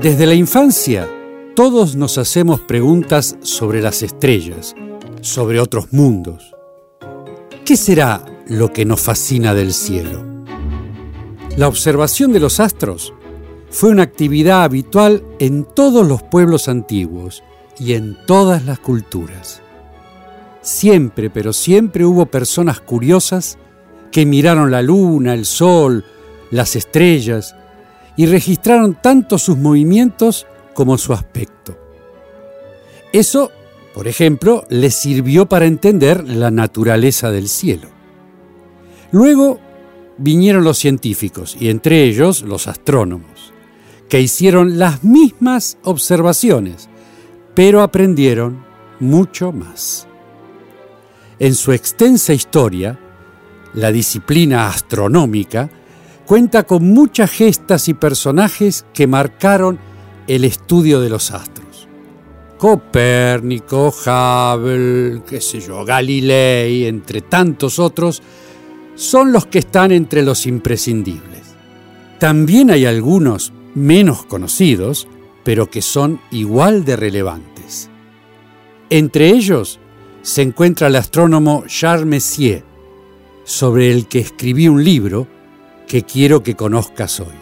Desde 0.00 0.26
la 0.26 0.34
infancia, 0.34 1.08
todos 1.56 1.96
nos 1.96 2.18
hacemos 2.18 2.60
preguntas 2.60 3.36
sobre 3.40 3.82
las 3.82 4.04
estrellas, 4.04 4.76
sobre 5.22 5.58
otros 5.58 5.92
mundos. 5.92 6.54
¿Qué 7.64 7.76
será 7.76 8.24
lo 8.46 8.72
que 8.72 8.84
nos 8.84 9.00
fascina 9.00 9.54
del 9.54 9.72
cielo? 9.72 10.24
La 11.56 11.66
observación 11.66 12.32
de 12.32 12.38
los 12.38 12.60
astros 12.60 13.12
fue 13.70 13.90
una 13.90 14.04
actividad 14.04 14.62
habitual 14.62 15.24
en 15.40 15.64
todos 15.64 16.06
los 16.06 16.22
pueblos 16.22 16.68
antiguos 16.68 17.42
y 17.80 17.94
en 17.94 18.16
todas 18.24 18.64
las 18.64 18.78
culturas. 18.78 19.62
Siempre, 20.62 21.28
pero 21.28 21.52
siempre 21.52 22.04
hubo 22.04 22.26
personas 22.26 22.80
curiosas 22.80 23.58
que 24.12 24.26
miraron 24.26 24.70
la 24.70 24.80
luna, 24.80 25.34
el 25.34 25.44
sol, 25.44 26.04
las 26.52 26.76
estrellas 26.76 27.56
y 28.18 28.26
registraron 28.26 28.98
tanto 29.00 29.38
sus 29.38 29.56
movimientos 29.56 30.46
como 30.74 30.98
su 30.98 31.12
aspecto. 31.12 31.78
Eso, 33.12 33.52
por 33.94 34.08
ejemplo, 34.08 34.64
les 34.68 34.96
sirvió 34.96 35.48
para 35.48 35.66
entender 35.66 36.28
la 36.28 36.50
naturaleza 36.50 37.30
del 37.30 37.48
cielo. 37.48 37.88
Luego 39.12 39.60
vinieron 40.18 40.64
los 40.64 40.78
científicos, 40.78 41.56
y 41.60 41.68
entre 41.70 42.02
ellos 42.02 42.42
los 42.42 42.66
astrónomos, 42.66 43.52
que 44.08 44.20
hicieron 44.20 44.80
las 44.80 45.04
mismas 45.04 45.78
observaciones, 45.84 46.88
pero 47.54 47.82
aprendieron 47.82 48.64
mucho 48.98 49.52
más. 49.52 50.08
En 51.38 51.54
su 51.54 51.70
extensa 51.70 52.32
historia, 52.32 52.98
la 53.74 53.92
disciplina 53.92 54.66
astronómica 54.66 55.70
cuenta 56.28 56.64
con 56.64 56.84
muchas 56.84 57.30
gestas 57.30 57.88
y 57.88 57.94
personajes 57.94 58.84
que 58.92 59.06
marcaron 59.06 59.78
el 60.26 60.44
estudio 60.44 61.00
de 61.00 61.08
los 61.08 61.30
astros. 61.30 61.88
Copérnico, 62.58 63.88
Hubble, 63.88 65.22
qué 65.26 65.40
sé 65.40 65.58
yo, 65.60 65.86
Galilei, 65.86 66.84
entre 66.84 67.22
tantos 67.22 67.78
otros, 67.78 68.22
son 68.94 69.32
los 69.32 69.46
que 69.46 69.60
están 69.60 69.90
entre 69.90 70.22
los 70.22 70.44
imprescindibles. 70.44 71.54
También 72.18 72.70
hay 72.70 72.84
algunos 72.84 73.54
menos 73.74 74.26
conocidos, 74.26 75.08
pero 75.44 75.70
que 75.70 75.80
son 75.80 76.20
igual 76.30 76.84
de 76.84 76.96
relevantes. 76.96 77.88
Entre 78.90 79.30
ellos 79.30 79.80
se 80.20 80.42
encuentra 80.42 80.88
el 80.88 80.96
astrónomo 80.96 81.64
Charles 81.66 82.04
Messier, 82.04 82.64
sobre 83.44 83.90
el 83.90 84.08
que 84.08 84.18
escribí 84.18 84.68
un 84.68 84.84
libro 84.84 85.37
que 85.88 86.02
quiero 86.02 86.42
que 86.42 86.54
conozcas 86.54 87.18
hoy. 87.18 87.34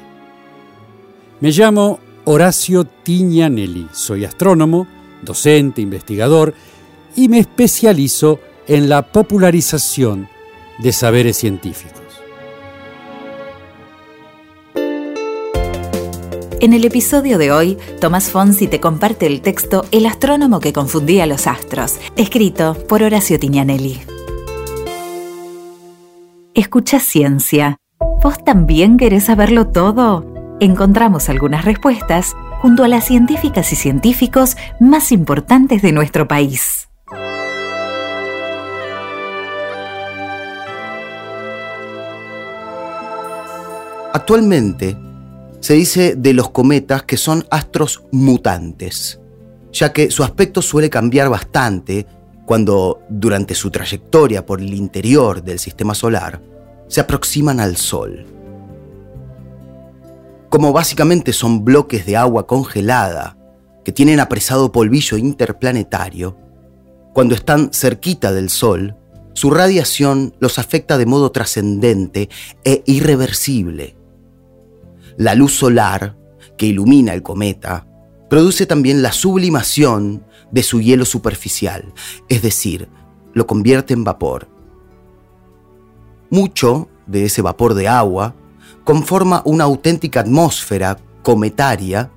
Me 1.41 1.51
llamo 1.51 2.01
Horacio 2.25 2.85
Tignanelli, 2.85 3.89
soy 3.93 4.25
astrónomo, 4.25 4.87
docente, 5.23 5.83
investigador 5.83 6.55
y 7.15 7.29
me 7.29 7.41
especializo 7.41 8.41
en 8.67 8.89
la 8.89 9.13
popularización 9.13 10.29
de 10.79 10.93
saberes 10.93 11.37
científicos. 11.37 12.03
En 16.59 16.73
el 16.73 16.85
episodio 16.85 17.37
de 17.37 17.53
hoy, 17.53 17.77
Tomás 18.01 18.31
Fonsi 18.31 18.67
te 18.67 18.81
comparte 18.81 19.27
el 19.27 19.43
texto 19.43 19.85
El 19.91 20.07
astrónomo 20.07 20.59
que 20.59 20.73
confundía 20.73 21.27
los 21.27 21.47
astros, 21.47 21.99
escrito 22.17 22.75
por 22.89 23.03
Horacio 23.03 23.39
Tignanelli. 23.39 24.01
Escucha 26.55 26.99
ciencia 26.99 27.79
¿Vos 27.99 28.43
también 28.45 28.99
querés 28.99 29.25
saberlo 29.25 29.69
todo? 29.69 30.27
Encontramos 30.61 31.29
algunas 31.29 31.65
respuestas 31.65 32.35
junto 32.61 32.85
a 32.85 32.89
las 32.89 33.05
científicas 33.05 33.73
y 33.73 33.77
científicos 33.77 34.57
más 34.81 35.13
importantes 35.13 35.81
de 35.81 35.93
nuestro 35.93 36.29
país. 36.29 36.89
Actualmente 44.13 44.97
se 45.61 45.75
dice 45.75 46.17
de 46.17 46.33
los 46.33 46.51
cometas 46.51 47.03
que 47.03 47.17
son 47.17 47.47
astros 47.51 48.05
mutantes, 48.13 49.21
ya 49.73 49.93
que 49.93 50.11
su 50.11 50.23
aspecto 50.23 50.63
suele 50.63 50.91
cambiar 50.91 51.29
bastante 51.29 52.07
cuando 52.45 53.01
durante 53.09 53.55
su 53.55 53.71
trayectoria 53.71 54.45
por 54.45 54.61
el 54.61 54.75
interior 54.75 55.43
del 55.43 55.59
sistema 55.59 55.95
solar 55.95 56.56
se 56.89 57.01
aproximan 57.01 57.61
al 57.61 57.77
Sol. 57.77 58.27
Como 60.49 60.73
básicamente 60.73 61.33
son 61.33 61.65
bloques 61.65 62.07
de 62.07 62.17
agua 62.17 62.47
congelada 62.47 63.37
que 63.85 63.93
tienen 63.93 64.21
apresado 64.21 64.73
polvillo 64.73 65.17
interplanetario, 65.17 66.37
cuando 67.13 67.35
están 67.35 67.71
cerquita 67.73 68.33
del 68.33 68.51
Sol, 68.51 68.97
su 69.33 69.51
radiación 69.51 70.35
los 70.39 70.59
afecta 70.59 70.99
de 70.99 71.07
modo 71.07 71.31
trascendente 71.31 72.29
e 72.65 72.83
irreversible. 72.87 73.97
La 75.17 75.35
luz 75.35 75.53
solar, 75.53 76.17
que 76.57 76.67
ilumina 76.67 77.13
el 77.13 77.23
cometa, 77.23 77.87
produce 78.31 78.67
también 78.67 79.03
la 79.03 79.13
sublimación 79.13 80.25
de 80.51 80.63
su 80.63 80.81
hielo 80.81 81.05
superficial, 81.05 81.93
es 82.29 82.43
decir, 82.43 82.89
lo 83.35 83.47
convierte 83.47 83.93
en 83.95 84.05
vapor 84.05 84.56
mucho 86.31 86.89
de 87.07 87.25
ese 87.25 87.43
vapor 87.43 87.75
de 87.75 87.89
agua 87.89 88.35
conforma 88.85 89.43
una 89.45 89.65
auténtica 89.65 90.21
atmósfera 90.21 90.99
cometaria 91.23 92.11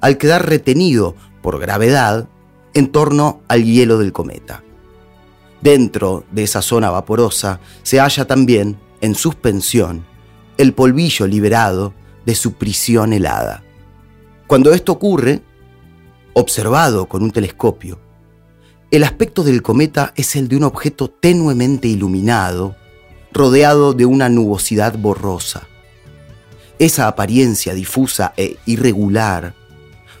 al 0.00 0.18
quedar 0.18 0.48
retenido 0.48 1.14
por 1.42 1.60
gravedad 1.60 2.28
en 2.74 2.90
torno 2.90 3.40
al 3.48 3.64
hielo 3.64 3.98
del 3.98 4.12
cometa. 4.12 4.62
Dentro 5.60 6.24
de 6.30 6.44
esa 6.44 6.62
zona 6.62 6.90
vaporosa 6.90 7.60
se 7.82 8.00
halla 8.00 8.24
también, 8.24 8.78
en 9.00 9.14
suspensión, 9.14 10.04
el 10.58 10.74
polvillo 10.74 11.26
liberado 11.26 11.94
de 12.26 12.34
su 12.34 12.54
prisión 12.54 13.12
helada. 13.12 13.62
Cuando 14.46 14.72
esto 14.72 14.92
ocurre, 14.92 15.42
observado 16.34 17.06
con 17.06 17.22
un 17.22 17.30
telescopio, 17.30 17.98
el 18.90 19.04
aspecto 19.04 19.42
del 19.42 19.62
cometa 19.62 20.12
es 20.16 20.36
el 20.36 20.48
de 20.48 20.56
un 20.56 20.64
objeto 20.64 21.08
tenuemente 21.08 21.88
iluminado 21.88 22.76
rodeado 23.32 23.92
de 23.92 24.06
una 24.06 24.28
nubosidad 24.28 24.96
borrosa. 24.98 25.68
Esa 26.78 27.08
apariencia 27.08 27.74
difusa 27.74 28.32
e 28.36 28.56
irregular 28.66 29.54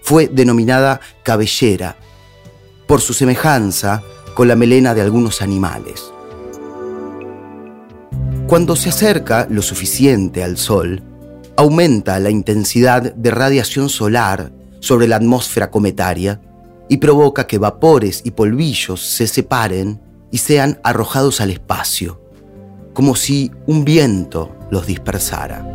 fue 0.02 0.28
denominada 0.28 1.00
cabellera 1.22 1.96
por 2.86 3.00
su 3.00 3.14
semejanza 3.14 4.02
con 4.34 4.48
la 4.48 4.56
melena 4.56 4.94
de 4.94 5.02
algunos 5.02 5.42
animales. 5.42 6.12
Cuando 8.46 8.76
se 8.76 8.90
acerca 8.90 9.46
lo 9.48 9.62
suficiente 9.62 10.44
al 10.44 10.58
Sol, 10.58 11.02
aumenta 11.56 12.18
la 12.18 12.30
intensidad 12.30 13.14
de 13.14 13.30
radiación 13.30 13.88
solar 13.88 14.52
sobre 14.80 15.06
la 15.08 15.16
atmósfera 15.16 15.70
cometaria 15.70 16.40
y 16.88 16.98
provoca 16.98 17.46
que 17.46 17.58
vapores 17.58 18.22
y 18.24 18.32
polvillos 18.32 19.00
se 19.00 19.26
separen 19.26 20.00
y 20.30 20.38
sean 20.38 20.80
arrojados 20.82 21.40
al 21.40 21.50
espacio 21.50 22.21
como 22.92 23.16
si 23.16 23.50
un 23.66 23.84
viento 23.84 24.56
los 24.70 24.86
dispersara. 24.86 25.66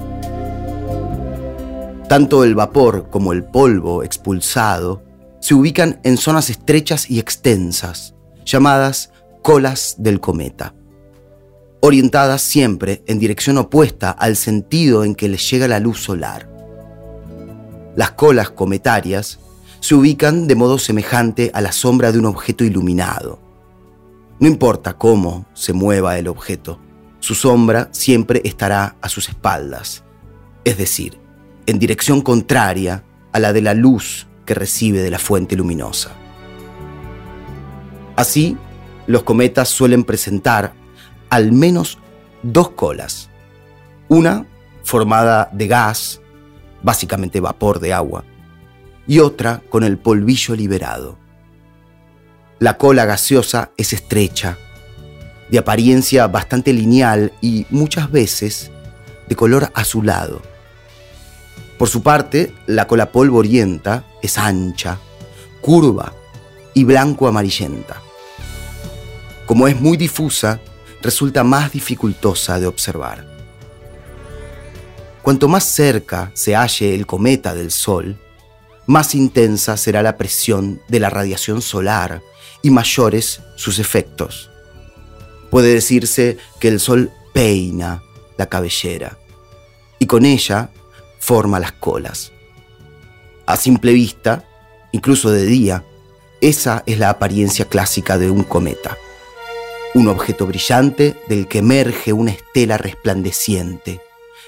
Tanto 2.08 2.44
el 2.44 2.56
vapor 2.56 3.10
como 3.10 3.34
el 3.34 3.44
polvo 3.44 4.04
expulsado 4.04 5.04
se 5.42 5.54
ubican 5.54 6.00
en 6.04 6.18
zonas 6.18 6.50
estrechas 6.50 7.10
y 7.10 7.20
extensas, 7.20 8.16
llamadas 8.46 9.12
colas 9.42 9.96
del 9.98 10.20
cometa, 10.20 10.74
orientadas 11.82 12.42
siempre 12.42 13.04
en 13.08 13.20
dirección 13.20 13.58
opuesta 13.58 14.12
al 14.12 14.36
sentido 14.36 15.04
en 15.04 15.16
que 15.16 15.30
les 15.30 15.50
llega 15.50 15.68
la 15.68 15.80
luz 15.80 16.02
solar. 16.02 16.50
Las 17.96 18.12
colas 18.12 18.52
cometarias 18.52 19.40
se 19.80 19.96
ubican 19.96 20.48
de 20.48 20.56
modo 20.56 20.80
semejante 20.80 21.52
a 21.54 21.62
la 21.62 21.72
sombra 21.72 22.12
de 22.12 22.20
un 22.20 22.26
objeto 22.26 22.64
iluminado. 22.64 23.40
No 24.40 24.48
importa 24.48 24.98
cómo 24.98 25.46
se 25.54 25.74
mueva 25.74 26.18
el 26.18 26.28
objeto, 26.28 26.80
su 27.20 27.36
sombra 27.36 27.90
siempre 27.92 28.42
estará 28.46 28.96
a 29.02 29.10
sus 29.10 29.30
espaldas, 29.30 30.04
es 30.64 30.78
decir, 30.78 31.20
en 31.66 31.80
dirección 31.80 32.22
contraria 32.22 33.04
a 33.32 33.40
la 33.40 33.54
de 33.54 33.62
la 33.62 33.74
luz 33.74 34.28
que 34.46 34.54
recibe 34.54 35.00
de 35.00 35.12
la 35.12 35.20
fuente 35.20 35.56
luminosa. 35.56 36.12
Así, 38.16 38.58
los 39.06 39.24
cometas 39.24 39.70
suelen 39.70 40.04
presentar 40.04 40.74
al 41.30 41.52
menos 41.52 41.98
dos 42.44 42.70
colas, 42.70 43.30
una 44.08 44.48
formada 44.84 45.50
de 45.52 45.68
gas, 45.68 46.22
básicamente 46.82 47.40
vapor 47.40 47.80
de 47.80 47.94
agua, 47.94 48.24
y 49.06 49.20
otra 49.20 49.62
con 49.70 49.84
el 49.84 49.98
polvillo 49.98 50.56
liberado. 50.56 51.18
La 52.60 52.78
cola 52.78 53.06
gaseosa 53.06 53.72
es 53.78 53.94
estrecha, 53.94 54.58
de 55.50 55.58
apariencia 55.58 56.28
bastante 56.28 56.74
lineal 56.74 57.34
y 57.42 57.66
muchas 57.70 58.12
veces 58.12 58.72
de 59.28 59.36
color 59.36 59.72
azulado. 59.74 60.42
Por 61.78 61.90
su 61.90 62.02
parte, 62.02 62.54
la 62.66 62.88
cola 62.88 63.12
polvorienta 63.12 64.04
es 64.22 64.38
ancha, 64.38 64.98
curva 65.62 66.14
y 66.74 66.84
blanco-amarillenta. 66.84 68.02
Como 69.46 69.68
es 69.68 69.80
muy 69.80 69.96
difusa, 69.96 70.60
resulta 71.02 71.44
más 71.44 71.72
dificultosa 71.72 72.60
de 72.60 72.68
observar. 72.68 73.26
Cuanto 75.22 75.48
más 75.48 75.66
cerca 75.66 76.32
se 76.34 76.56
halle 76.56 76.96
el 76.96 77.06
cometa 77.06 77.54
del 77.54 77.72
Sol, 77.72 78.18
más 78.86 79.14
intensa 79.14 79.78
será 79.78 80.02
la 80.02 80.18
presión 80.18 80.82
de 80.88 81.00
la 81.00 81.10
radiación 81.10 81.62
solar 81.62 82.22
y 82.62 82.72
mayores 82.72 83.42
sus 83.56 83.80
efectos. 83.80 84.50
Puede 85.50 85.74
decirse 85.74 86.38
que 86.60 86.68
el 86.68 86.80
Sol 86.80 87.12
peina 87.34 88.04
la 88.38 88.48
cabellera 88.48 89.18
y 90.00 90.06
con 90.06 90.26
ella 90.26 90.70
forma 91.20 91.60
las 91.60 91.72
colas. 91.74 92.32
A 93.46 93.56
simple 93.58 93.94
vista, 93.94 94.46
incluso 94.92 95.30
de 95.30 95.46
día, 95.46 95.84
esa 96.42 96.84
es 96.86 97.00
la 97.00 97.10
apariencia 97.10 97.66
clásica 97.66 98.18
de 98.18 98.30
un 98.30 98.44
cometa. 98.44 98.98
Un 99.94 100.08
objeto 100.08 100.46
brillante 100.46 101.16
del 101.28 101.48
que 101.48 101.60
emerge 101.60 102.14
una 102.14 102.32
estela 102.32 102.78
resplandeciente, 102.78 104.02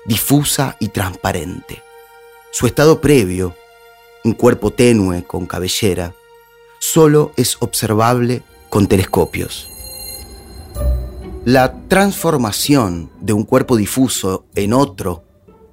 difusa 0.05 0.75
y 0.79 0.89
transparente. 0.89 1.81
Su 2.51 2.67
estado 2.67 3.01
previo, 3.01 3.55
un 4.23 4.33
cuerpo 4.33 4.71
tenue 4.71 5.23
con 5.23 5.45
cabellera, 5.45 6.13
solo 6.79 7.31
es 7.37 7.57
observable 7.59 8.43
con 8.69 8.87
telescopios. 8.87 9.69
La 11.49 11.73
transformación 11.87 13.09
de 13.21 13.33
un 13.33 13.43
cuerpo 13.43 13.75
difuso 13.75 14.45
en 14.53 14.71
otro, 14.71 15.23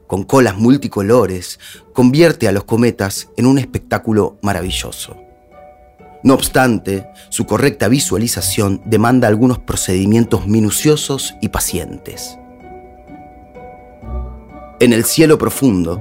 con 0.07 0.25
colas 0.25 0.57
multicolores, 0.57 1.61
convierte 1.93 2.49
a 2.49 2.53
los 2.53 2.65
cometas 2.65 3.29
en 3.37 3.45
un 3.45 3.59
espectáculo 3.59 4.39
maravilloso. 4.41 5.19
No 6.23 6.33
obstante, 6.33 7.07
su 7.29 7.45
correcta 7.45 7.89
visualización 7.89 8.81
demanda 8.87 9.29
algunos 9.29 9.59
procedimientos 9.59 10.47
minuciosos 10.47 11.35
y 11.43 11.51
pacientes. 11.51 12.39
En 14.81 14.95
el 14.95 15.05
cielo 15.05 15.37
profundo, 15.37 16.01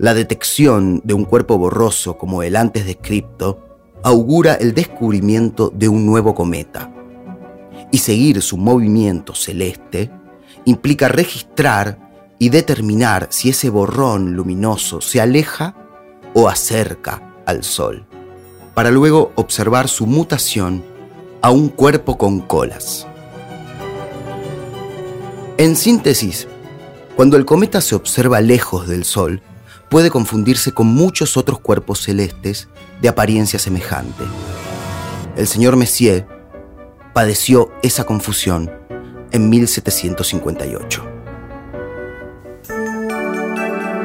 la 0.00 0.14
detección 0.14 1.00
de 1.04 1.14
un 1.14 1.26
cuerpo 1.26 1.56
borroso 1.58 2.18
como 2.18 2.42
el 2.42 2.56
antes 2.56 2.84
descrito 2.84 3.78
augura 4.02 4.54
el 4.54 4.74
descubrimiento 4.74 5.70
de 5.72 5.88
un 5.88 6.06
nuevo 6.06 6.34
cometa. 6.34 6.95
Y 7.96 7.98
seguir 7.98 8.42
su 8.42 8.58
movimiento 8.58 9.34
celeste 9.34 10.10
implica 10.66 11.08
registrar 11.08 11.98
y 12.38 12.50
determinar 12.50 13.28
si 13.30 13.48
ese 13.48 13.70
borrón 13.70 14.34
luminoso 14.34 15.00
se 15.00 15.18
aleja 15.18 15.74
o 16.34 16.46
acerca 16.46 17.22
al 17.46 17.64
Sol, 17.64 18.04
para 18.74 18.90
luego 18.90 19.32
observar 19.36 19.88
su 19.88 20.06
mutación 20.06 20.84
a 21.40 21.50
un 21.50 21.70
cuerpo 21.70 22.18
con 22.18 22.40
colas. 22.40 23.06
En 25.56 25.74
síntesis, 25.74 26.48
cuando 27.16 27.38
el 27.38 27.46
cometa 27.46 27.80
se 27.80 27.94
observa 27.94 28.42
lejos 28.42 28.86
del 28.88 29.06
Sol, 29.06 29.40
puede 29.88 30.10
confundirse 30.10 30.72
con 30.72 30.86
muchos 30.86 31.38
otros 31.38 31.60
cuerpos 31.60 32.02
celestes 32.02 32.68
de 33.00 33.08
apariencia 33.08 33.58
semejante. 33.58 34.24
El 35.34 35.46
señor 35.46 35.76
Messier 35.76 36.35
padeció 37.16 37.72
esa 37.82 38.04
confusión 38.04 38.70
en 39.32 39.48
1758. 39.48 41.02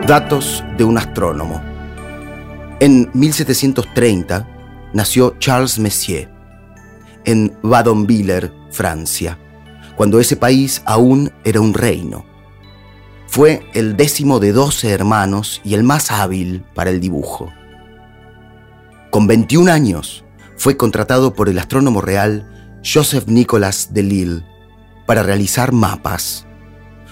Datos 0.08 0.64
de 0.78 0.86
un 0.86 0.98
astrónomo. 0.98 1.62
En 2.80 3.12
1730 3.14 4.48
nació 4.94 5.36
Charles 5.40 5.78
Messier 5.78 6.30
en 7.26 7.54
Badonviller, 7.62 8.50
Francia, 8.72 9.38
cuando 9.98 10.22
ese 10.22 10.38
país 10.38 10.82
aún 10.86 11.34
era 11.44 11.60
un 11.60 11.74
reino. 11.74 12.24
Fue 13.28 13.68
el 13.74 13.98
décimo 13.98 14.40
de 14.40 14.54
doce 14.54 14.90
hermanos 14.90 15.60
y 15.66 15.74
el 15.74 15.84
más 15.84 16.12
hábil 16.12 16.64
para 16.74 16.92
el 16.92 17.02
dibujo. 17.02 17.52
Con 19.10 19.28
21 19.28 19.70
años, 19.70 20.24
fue 20.56 20.78
contratado 20.78 21.34
por 21.34 21.50
el 21.50 21.60
astrónomo 21.60 22.00
real 22.00 22.48
Joseph 22.84 23.28
Nicolas 23.28 23.94
de 23.94 24.02
Lille 24.02 24.44
para 25.06 25.22
realizar 25.22 25.72
mapas. 25.72 26.48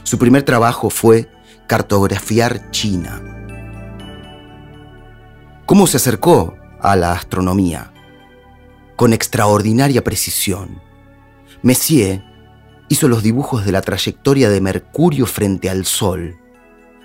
Su 0.04 0.18
primer 0.18 0.44
trabajo 0.44 0.90
fue 0.90 1.30
cartografiar 1.68 2.72
China. 2.72 3.22
¿Cómo 5.68 5.86
se 5.86 5.98
acercó 5.98 6.56
a 6.82 6.96
la 6.96 7.12
astronomía? 7.12 7.94
Con 8.96 9.14
extraordinaria 9.14 10.04
precisión. 10.04 10.82
Messier 11.62 12.24
hizo 12.90 13.08
los 13.08 13.22
dibujos 13.22 13.64
de 13.64 13.72
la 13.72 13.82
trayectoria 13.82 14.50
de 14.50 14.62
Mercurio 14.62 15.28
frente 15.28 15.70
al 15.70 15.86
Sol. 15.86 16.36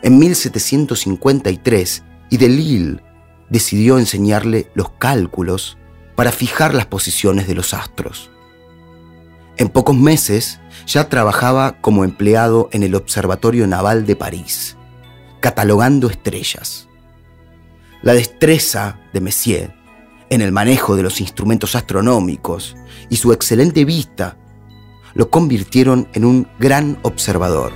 En 0.02 0.18
1753, 0.18 2.02
y 2.30 2.36
de 2.38 2.48
Lille 2.48 3.02
decidió 3.50 3.98
enseñarle 3.98 4.70
los 4.74 4.90
cálculos 4.92 5.76
para 6.16 6.32
fijar 6.32 6.74
las 6.74 6.86
posiciones 6.86 7.46
de 7.46 7.54
los 7.54 7.74
astros. 7.74 8.30
En 9.56 9.68
pocos 9.68 9.96
meses 9.96 10.60
ya 10.86 11.08
trabajaba 11.08 11.80
como 11.80 12.04
empleado 12.04 12.68
en 12.72 12.82
el 12.82 12.94
Observatorio 12.94 13.66
Naval 13.66 14.04
de 14.04 14.16
París, 14.16 14.76
catalogando 15.40 16.10
estrellas. 16.10 16.88
La 18.02 18.14
destreza 18.14 18.98
de 19.12 19.20
Messier 19.20 19.74
en 20.30 20.40
el 20.40 20.50
manejo 20.50 20.96
de 20.96 21.04
los 21.04 21.20
instrumentos 21.20 21.76
astronómicos 21.76 22.76
y 23.08 23.16
su 23.16 23.32
excelente 23.32 23.84
vista 23.84 24.36
lo 25.14 25.30
convirtieron 25.30 26.08
en 26.12 26.24
un 26.24 26.48
gran 26.58 26.98
observador. 27.02 27.72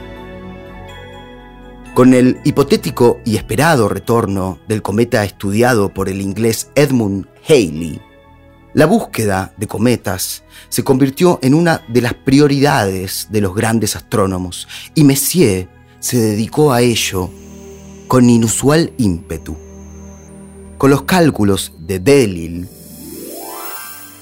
Con 1.95 2.15
el 2.15 2.41
hipotético 2.45 3.21
y 3.25 3.37
esperado 3.37 3.89
retorno 3.89 4.59
del 4.67 4.83
cometa 4.83 5.25
estudiado 5.25 5.95
por 5.95 6.09
el 6.09 6.21
inglés 6.21 6.71
Edmund 6.75 7.29
Halley, 7.49 8.01
la 8.75 8.87
búsqueda 8.87 9.53
de 9.57 9.67
cometas 9.67 10.45
se 10.69 10.85
convirtió 10.85 11.39
en 11.43 11.55
una 11.55 11.83
de 11.89 12.03
las 12.03 12.15
prioridades 12.15 13.29
de 13.31 13.41
los 13.41 13.55
grandes 13.55 13.97
astrónomos 13.97 14.69
y 14.95 15.05
Messier 15.05 15.69
se 16.01 16.19
dedicó 16.19 16.73
a 16.73 16.83
ello 16.83 17.31
con 18.07 18.29
inusual 18.29 18.93
ímpetu. 18.99 19.57
Con 20.77 20.91
los 20.91 21.03
cálculos 21.03 21.73
de 21.79 21.99
Delil, 21.99 22.69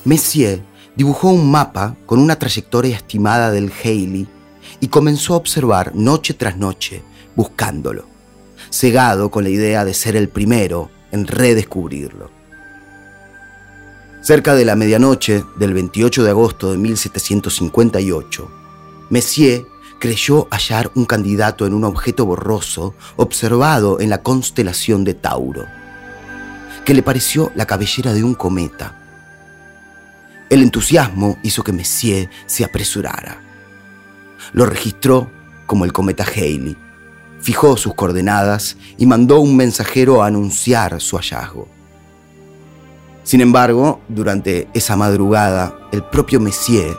Messier 0.04 0.62
dibujó 0.94 1.30
un 1.30 1.50
mapa 1.50 1.96
con 2.06 2.18
una 2.18 2.38
trayectoria 2.38 2.96
estimada 2.96 3.50
del 3.50 3.72
Haley 3.72 4.26
y 4.80 4.88
comenzó 4.88 5.34
a 5.34 5.38
observar 5.38 5.94
noche 5.94 6.34
tras 6.34 6.56
noche 6.56 7.02
buscándolo, 7.34 8.06
cegado 8.70 9.30
con 9.30 9.44
la 9.44 9.50
idea 9.50 9.84
de 9.84 9.92
ser 9.92 10.16
el 10.16 10.28
primero 10.28 10.90
en 11.12 11.26
redescubrirlo. 11.26 12.35
Cerca 14.26 14.54
de 14.54 14.64
la 14.64 14.74
medianoche 14.74 15.44
del 15.56 15.72
28 15.72 16.24
de 16.24 16.30
agosto 16.30 16.72
de 16.72 16.78
1758, 16.78 18.50
Messier 19.08 19.66
creyó 20.00 20.48
hallar 20.50 20.90
un 20.94 21.04
candidato 21.04 21.66
en 21.66 21.74
un 21.74 21.84
objeto 21.84 22.26
borroso 22.26 22.94
observado 23.16 24.00
en 24.00 24.10
la 24.10 24.22
constelación 24.22 25.04
de 25.04 25.14
Tauro, 25.14 25.66
que 26.84 26.94
le 26.94 27.02
pareció 27.02 27.52
la 27.54 27.66
cabellera 27.66 28.12
de 28.12 28.24
un 28.24 28.34
cometa 28.34 28.96
el 30.48 30.62
entusiasmo 30.62 31.38
hizo 31.42 31.64
que 31.64 31.72
Messier 31.72 32.30
se 32.46 32.64
apresurara. 32.64 33.42
Lo 34.52 34.64
registró 34.64 35.28
como 35.66 35.84
el 35.84 35.92
cometa 35.92 36.24
Halley, 36.24 36.76
fijó 37.40 37.76
sus 37.76 37.94
coordenadas 37.94 38.76
y 38.96 39.06
mandó 39.06 39.40
un 39.40 39.56
mensajero 39.56 40.22
a 40.22 40.26
anunciar 40.26 41.00
su 41.00 41.16
hallazgo. 41.16 41.75
Sin 43.26 43.40
embargo, 43.40 44.00
durante 44.08 44.68
esa 44.72 44.94
madrugada, 44.94 45.76
el 45.90 46.04
propio 46.04 46.38
Messier 46.38 46.96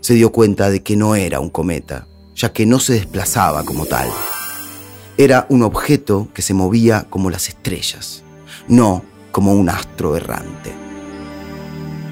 se 0.00 0.14
dio 0.14 0.32
cuenta 0.32 0.70
de 0.70 0.82
que 0.82 0.96
no 0.96 1.16
era 1.16 1.38
un 1.38 1.50
cometa, 1.50 2.06
ya 2.34 2.54
que 2.54 2.64
no 2.64 2.80
se 2.80 2.94
desplazaba 2.94 3.62
como 3.62 3.84
tal. 3.84 4.08
Era 5.18 5.44
un 5.50 5.62
objeto 5.62 6.28
que 6.32 6.40
se 6.40 6.54
movía 6.54 7.04
como 7.10 7.28
las 7.28 7.48
estrellas, 7.48 8.22
no 8.68 9.04
como 9.32 9.52
un 9.52 9.68
astro 9.68 10.16
errante. 10.16 10.72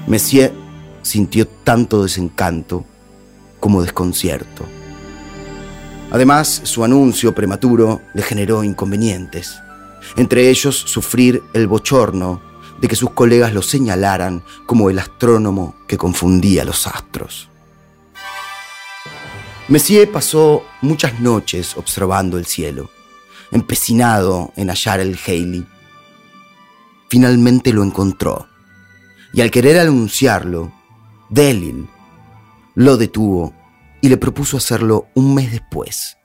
Messier 0.05 0.53
sintió 1.01 1.47
tanto 1.47 2.03
desencanto 2.03 2.85
como 3.59 3.81
desconcierto. 3.81 4.63
Además, 6.11 6.61
su 6.65 6.83
anuncio 6.83 7.33
prematuro 7.33 7.99
le 8.13 8.21
generó 8.21 8.63
inconvenientes, 8.63 9.55
entre 10.17 10.51
ellos 10.51 10.77
sufrir 10.77 11.41
el 11.55 11.65
bochorno 11.65 12.52
de 12.83 12.89
que 12.89 12.97
sus 12.97 13.11
colegas 13.11 13.53
lo 13.53 13.61
señalaran 13.61 14.43
como 14.65 14.89
el 14.89 14.99
astrónomo 14.99 15.73
que 15.87 15.97
confundía 15.97 16.65
los 16.65 16.85
astros. 16.85 17.49
Messier 19.69 20.11
pasó 20.11 20.65
muchas 20.81 21.21
noches 21.21 21.77
observando 21.77 22.37
el 22.37 22.45
cielo, 22.45 22.89
empecinado 23.51 24.51
en 24.57 24.67
hallar 24.67 24.99
el 24.99 25.17
Haley. 25.17 25.65
Finalmente 27.07 27.71
lo 27.71 27.83
encontró, 27.83 28.49
y 29.31 29.39
al 29.39 29.49
querer 29.49 29.79
anunciarlo, 29.79 30.73
Delil 31.29 31.87
lo 32.75 32.97
detuvo 32.97 33.53
y 34.01 34.09
le 34.09 34.17
propuso 34.17 34.57
hacerlo 34.57 35.07
un 35.13 35.33
mes 35.33 35.53
después. 35.53 36.17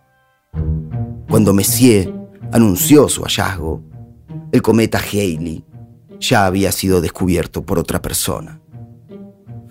Cuando 1.30 1.54
Messier 1.54 2.12
anunció 2.50 3.08
su 3.08 3.22
hallazgo, 3.22 3.80
el 4.50 4.60
cometa 4.60 4.98
Haley 4.98 5.67
ya 6.20 6.46
había 6.46 6.72
sido 6.72 7.00
descubierto 7.00 7.64
por 7.64 7.78
otra 7.78 8.02
persona. 8.02 8.60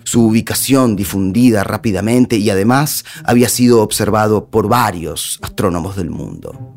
Su 0.04 0.24
ubicación 0.24 0.96
difundida 0.96 1.64
rápidamente 1.64 2.36
y 2.36 2.48
además 2.48 3.04
había 3.24 3.48
sido 3.48 3.82
observado 3.82 4.48
por 4.48 4.68
varios 4.68 5.38
astrónomos 5.42 5.96
del 5.96 6.10
mundo. 6.10 6.76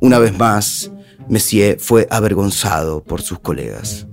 Una 0.00 0.18
vez 0.18 0.36
más, 0.36 0.90
Messier 1.28 1.78
fue 1.78 2.08
avergonzado 2.10 3.04
por 3.04 3.22
sus 3.22 3.38
colegas. 3.38 4.08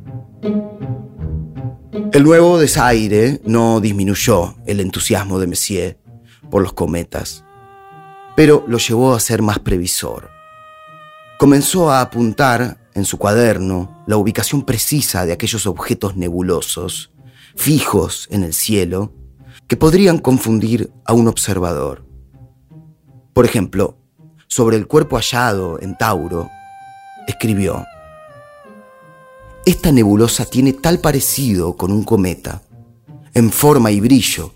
El 2.11 2.23
nuevo 2.23 2.59
desaire 2.59 3.41
no 3.43 3.79
disminuyó 3.79 4.55
el 4.65 4.81
entusiasmo 4.81 5.39
de 5.39 5.47
Messier 5.47 5.99
por 6.51 6.61
los 6.61 6.73
cometas, 6.73 7.43
pero 8.35 8.63
lo 8.67 8.77
llevó 8.77 9.15
a 9.15 9.19
ser 9.19 9.41
más 9.41 9.59
previsor. 9.59 10.29
Comenzó 11.39 11.91
a 11.91 12.01
apuntar 12.01 12.77
en 12.97 13.05
su 13.05 13.19
cuaderno 13.19 14.03
la 14.07 14.17
ubicación 14.17 14.63
precisa 14.63 15.25
de 15.27 15.31
aquellos 15.31 15.67
objetos 15.67 16.15
nebulosos, 16.15 17.11
fijos 17.55 18.27
en 18.31 18.43
el 18.43 18.55
cielo, 18.55 19.13
que 19.67 19.77
podrían 19.77 20.17
confundir 20.17 20.91
a 21.05 21.13
un 21.13 21.27
observador. 21.27 22.05
Por 23.33 23.45
ejemplo, 23.45 23.97
sobre 24.47 24.77
el 24.77 24.87
cuerpo 24.87 25.15
hallado 25.15 25.79
en 25.79 25.95
Tauro, 25.95 26.49
escribió, 27.27 27.85
Esta 29.63 29.91
nebulosa 29.91 30.45
tiene 30.45 30.73
tal 30.73 30.99
parecido 30.99 31.77
con 31.77 31.91
un 31.91 32.03
cometa, 32.03 32.63
en 33.35 33.51
forma 33.51 33.91
y 33.91 33.99
brillo, 33.99 34.55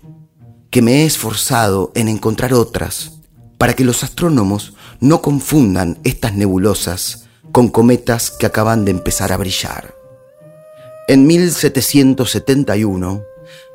que 0.68 0.82
me 0.82 1.02
he 1.02 1.06
esforzado 1.06 1.92
en 1.94 2.08
encontrar 2.08 2.54
otras, 2.54 3.20
para 3.56 3.74
que 3.74 3.84
los 3.84 4.02
astrónomos 4.02 4.74
no 4.98 5.22
confundan 5.22 6.00
estas 6.02 6.34
nebulosas 6.34 7.22
con 7.52 7.68
cometas 7.68 8.30
que 8.30 8.46
acaban 8.46 8.84
de 8.84 8.90
empezar 8.90 9.32
a 9.32 9.36
brillar. 9.36 9.94
En 11.06 11.26
1771, 11.26 13.22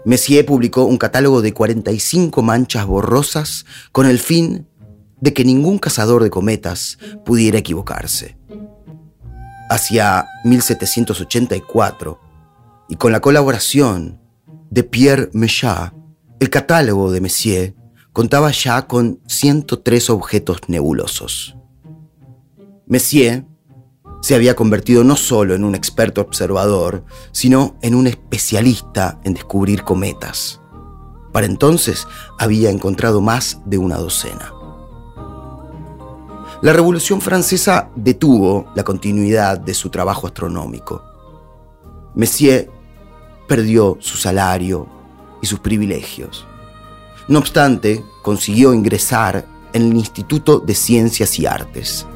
Messier 0.04 0.46
publicó 0.46 0.86
un 0.86 0.98
catálogo 0.98 1.42
de 1.42 1.54
45 1.54 2.42
manchas 2.42 2.86
borrosas 2.86 3.66
con 3.92 4.08
el 4.08 4.20
fin 4.20 4.68
de 5.20 5.34
que 5.34 5.46
ningún 5.46 5.78
cazador 5.78 6.24
de 6.24 6.30
cometas 6.30 6.98
pudiera 7.26 7.60
equivocarse. 7.60 8.38
Hacia 9.70 10.26
1784, 10.46 12.20
y 12.90 12.96
con 12.96 13.12
la 13.12 13.20
colaboración 13.20 14.20
de 14.70 14.84
Pierre 14.84 15.30
Méchat, 15.34 15.94
el 16.40 16.50
catálogo 16.50 17.12
de 17.12 17.22
Messier 17.22 17.76
contaba 18.14 18.52
ya 18.52 18.88
con 18.88 19.20
103 19.28 20.10
objetos 20.10 20.62
nebulosos. 20.68 21.58
Messier 22.86 23.46
se 24.22 24.36
había 24.36 24.56
convertido 24.56 25.04
no 25.04 25.16
solo 25.16 25.56
en 25.56 25.64
un 25.64 25.76
experto 25.76 26.22
observador, 26.22 27.04
sino 27.32 27.76
en 27.82 27.96
un 27.96 28.08
especialista 28.08 29.20
en 29.24 29.34
descubrir 29.34 29.84
cometas. 29.84 30.60
Para 31.32 31.46
entonces 31.46 32.08
había 32.40 32.70
encontrado 32.70 33.22
más 33.22 33.60
de 33.66 33.78
una 33.78 33.98
docena. 33.98 34.54
La 36.62 36.74
Revolución 36.74 37.22
Francesa 37.22 37.90
detuvo 37.96 38.72
la 38.76 38.84
continuidad 38.84 39.60
de 39.60 39.76
su 39.76 39.90
trabajo 39.90 40.26
astronómico. 40.26 41.04
Messier 42.16 42.72
perdió 43.48 43.98
su 44.00 44.18
salario 44.18 44.88
y 45.42 45.46
sus 45.46 45.60
privilegios. 45.60 46.48
No 47.28 47.38
obstante, 47.38 48.04
consiguió 48.24 48.74
ingresar 48.74 49.46
en 49.74 49.92
el 49.92 49.94
Instituto 49.98 50.60
de 50.60 50.74
Ciencias 50.74 51.38
y 51.38 51.46
Artes 51.46 52.08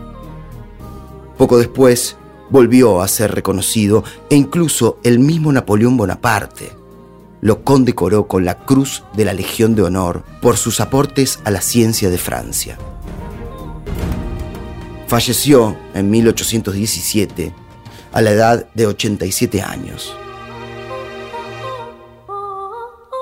poco 1.41 1.57
después 1.57 2.17
volvió 2.51 3.01
a 3.01 3.07
ser 3.07 3.33
reconocido 3.33 4.03
e 4.29 4.36
incluso 4.36 5.00
el 5.03 5.17
mismo 5.17 5.51
Napoleón 5.51 5.98
Bonaparte 5.98 6.71
lo 7.41 7.63
condecoró 7.63 8.27
con 8.27 8.45
la 8.45 8.63
Cruz 8.63 9.03
de 9.15 9.25
la 9.25 9.33
Legión 9.33 9.74
de 9.74 9.81
Honor 9.81 10.24
por 10.39 10.55
sus 10.57 10.79
aportes 10.79 11.39
a 11.43 11.50
la 11.50 11.62
ciencia 11.62 12.12
de 12.12 12.19
Francia. 12.19 12.77
Falleció 15.07 15.75
en 15.95 16.12
1817 16.12 17.55
a 18.12 18.21
la 18.21 18.29
edad 18.29 18.67
de 18.75 18.86
87 18.86 19.63
años. 19.63 20.15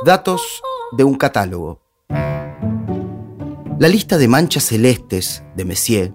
Datos 0.04 0.62
de 0.92 1.06
un 1.06 1.16
catálogo. 1.16 1.80
La 3.80 3.88
lista 3.88 4.18
de 4.18 4.28
manchas 4.28 4.66
celestes 4.66 5.42
de 5.56 5.64
Messier 5.64 6.14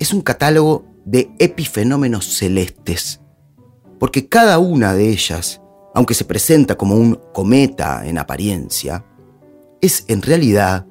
es 0.00 0.12
un 0.12 0.22
catálogo 0.22 0.89
de 1.10 1.32
epifenómenos 1.40 2.36
celestes, 2.36 3.20
porque 3.98 4.28
cada 4.28 4.60
una 4.60 4.94
de 4.94 5.08
ellas, 5.08 5.60
aunque 5.92 6.14
se 6.14 6.24
presenta 6.24 6.76
como 6.76 6.94
un 6.94 7.20
cometa 7.32 8.06
en 8.06 8.16
apariencia, 8.16 9.04
es 9.80 10.04
en 10.06 10.22
realidad 10.22 10.86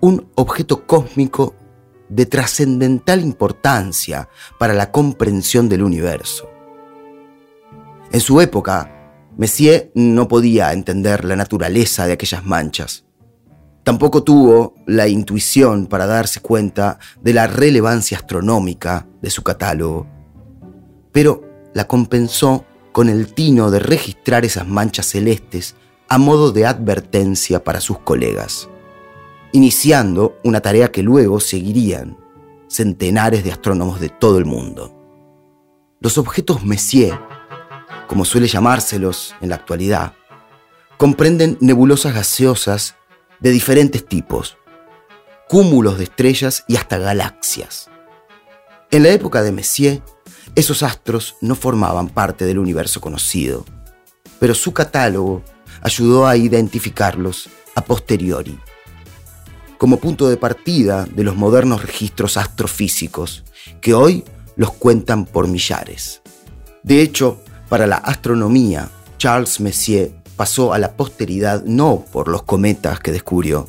un 0.00 0.30
objeto 0.34 0.86
cósmico 0.86 1.54
de 2.10 2.26
trascendental 2.26 3.22
importancia 3.22 4.28
para 4.58 4.74
la 4.74 4.92
comprensión 4.92 5.70
del 5.70 5.82
universo. 5.82 6.50
En 8.12 8.20
su 8.20 8.42
época, 8.42 8.90
Messier 9.38 9.90
no 9.94 10.28
podía 10.28 10.74
entender 10.74 11.24
la 11.24 11.34
naturaleza 11.34 12.06
de 12.06 12.12
aquellas 12.12 12.44
manchas, 12.44 13.06
Tampoco 13.84 14.22
tuvo 14.22 14.74
la 14.86 15.08
intuición 15.08 15.86
para 15.86 16.06
darse 16.06 16.40
cuenta 16.40 16.98
de 17.20 17.34
la 17.34 17.46
relevancia 17.46 18.16
astronómica 18.16 19.06
de 19.20 19.28
su 19.28 19.42
catálogo, 19.42 20.06
pero 21.12 21.44
la 21.74 21.86
compensó 21.86 22.64
con 22.92 23.10
el 23.10 23.34
tino 23.34 23.70
de 23.70 23.80
registrar 23.80 24.46
esas 24.46 24.66
manchas 24.66 25.06
celestes 25.06 25.76
a 26.08 26.16
modo 26.16 26.50
de 26.50 26.64
advertencia 26.64 27.62
para 27.62 27.80
sus 27.80 27.98
colegas, 27.98 28.70
iniciando 29.52 30.38
una 30.44 30.62
tarea 30.62 30.90
que 30.90 31.02
luego 31.02 31.38
seguirían 31.38 32.16
centenares 32.68 33.44
de 33.44 33.52
astrónomos 33.52 34.00
de 34.00 34.08
todo 34.08 34.38
el 34.38 34.46
mundo. 34.46 34.94
Los 36.00 36.16
objetos 36.16 36.64
Messier, 36.64 37.18
como 38.08 38.24
suele 38.24 38.46
llamárselos 38.46 39.34
en 39.42 39.50
la 39.50 39.56
actualidad, 39.56 40.14
comprenden 40.96 41.58
nebulosas 41.60 42.14
gaseosas 42.14 42.96
de 43.44 43.50
diferentes 43.50 44.06
tipos, 44.06 44.56
cúmulos 45.50 45.98
de 45.98 46.04
estrellas 46.04 46.64
y 46.66 46.76
hasta 46.76 46.96
galaxias. 46.96 47.90
En 48.90 49.02
la 49.02 49.10
época 49.10 49.42
de 49.42 49.52
Messier, 49.52 50.02
esos 50.54 50.82
astros 50.82 51.36
no 51.42 51.54
formaban 51.54 52.08
parte 52.08 52.46
del 52.46 52.58
universo 52.58 53.02
conocido, 53.02 53.66
pero 54.40 54.54
su 54.54 54.72
catálogo 54.72 55.42
ayudó 55.82 56.26
a 56.26 56.38
identificarlos 56.38 57.50
a 57.74 57.84
posteriori, 57.84 58.58
como 59.76 59.98
punto 59.98 60.30
de 60.30 60.38
partida 60.38 61.04
de 61.04 61.22
los 61.22 61.36
modernos 61.36 61.82
registros 61.82 62.38
astrofísicos, 62.38 63.44
que 63.82 63.92
hoy 63.92 64.24
los 64.56 64.72
cuentan 64.72 65.26
por 65.26 65.48
millares. 65.48 66.22
De 66.82 67.02
hecho, 67.02 67.42
para 67.68 67.86
la 67.86 67.96
astronomía, 67.96 68.88
Charles 69.18 69.60
Messier 69.60 70.23
pasó 70.36 70.72
a 70.72 70.78
la 70.78 70.92
posteridad 70.92 71.64
no 71.64 72.04
por 72.12 72.28
los 72.28 72.42
cometas 72.42 73.00
que 73.00 73.12
descubrió, 73.12 73.68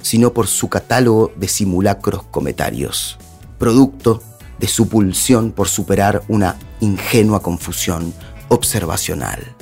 sino 0.00 0.32
por 0.32 0.46
su 0.46 0.68
catálogo 0.68 1.32
de 1.36 1.48
simulacros 1.48 2.22
cometarios, 2.24 3.18
producto 3.58 4.22
de 4.58 4.66
su 4.68 4.88
pulsión 4.88 5.52
por 5.52 5.68
superar 5.68 6.22
una 6.28 6.56
ingenua 6.80 7.42
confusión 7.42 8.12
observacional. 8.48 9.54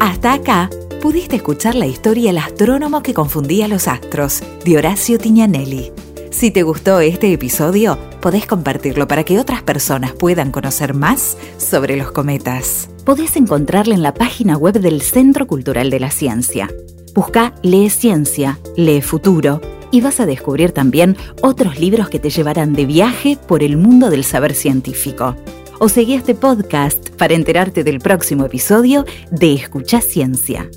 Hasta 0.00 0.34
acá 0.34 0.70
pudiste 1.00 1.36
escuchar 1.36 1.74
la 1.74 1.86
historia 1.86 2.30
El 2.30 2.38
astrónomo 2.38 3.02
que 3.02 3.12
confundía 3.12 3.66
los 3.66 3.88
astros, 3.88 4.42
de 4.64 4.78
Horacio 4.78 5.18
Tignanelli. 5.18 5.92
Si 6.32 6.50
te 6.50 6.62
gustó 6.62 6.98
este 7.00 7.30
episodio, 7.30 7.98
podés 8.20 8.46
compartirlo 8.46 9.06
para 9.06 9.22
que 9.22 9.38
otras 9.38 9.62
personas 9.62 10.12
puedan 10.12 10.50
conocer 10.50 10.94
más 10.94 11.36
sobre 11.58 11.96
los 11.98 12.10
cometas. 12.10 12.88
Podés 13.04 13.36
encontrarlo 13.36 13.92
en 13.92 14.02
la 14.02 14.14
página 14.14 14.56
web 14.56 14.80
del 14.80 15.02
Centro 15.02 15.46
Cultural 15.46 15.90
de 15.90 16.00
la 16.00 16.10
Ciencia. 16.10 16.70
Busca 17.14 17.54
Lee 17.62 17.90
Ciencia, 17.90 18.58
Lee 18.76 19.02
Futuro 19.02 19.60
y 19.92 20.00
vas 20.00 20.20
a 20.20 20.26
descubrir 20.26 20.72
también 20.72 21.18
otros 21.42 21.78
libros 21.78 22.08
que 22.08 22.18
te 22.18 22.30
llevarán 22.30 22.72
de 22.72 22.86
viaje 22.86 23.36
por 23.46 23.62
el 23.62 23.76
mundo 23.76 24.08
del 24.08 24.24
saber 24.24 24.54
científico. 24.54 25.36
o 25.78 25.88
seguí 25.88 26.14
este 26.14 26.36
podcast 26.36 27.10
para 27.10 27.34
enterarte 27.34 27.82
del 27.84 27.98
próximo 27.98 28.46
episodio 28.46 29.04
de 29.32 29.52
Escucha 29.52 30.00
Ciencia. 30.00 30.70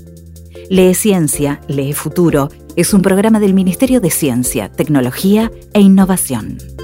Lee 0.68 0.94
Ciencia, 0.94 1.60
Lee 1.68 1.92
Futuro 1.92 2.50
es 2.76 2.92
un 2.92 3.00
programa 3.00 3.40
del 3.40 3.54
Ministerio 3.54 4.00
de 4.00 4.10
Ciencia, 4.10 4.68
Tecnología 4.68 5.50
e 5.72 5.80
Innovación. 5.80 6.75